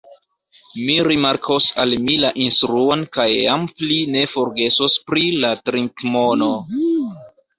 [0.85, 6.49] Mi rimarkos al mi la instruon kaj jam pli ne forgesos pri la trinkmono.